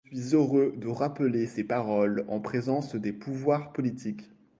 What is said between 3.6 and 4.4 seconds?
publics.